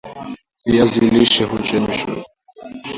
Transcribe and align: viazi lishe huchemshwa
viazi 0.69 0.99
lishe 1.13 1.43
huchemshwa 1.49 2.13